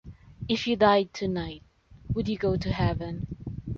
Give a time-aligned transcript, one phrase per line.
[0.49, 1.61] If you died tonight,
[2.15, 3.27] would you go to heaven?